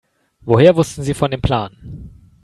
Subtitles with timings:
[0.41, 2.09] Woher wussten Sie von dem Plan?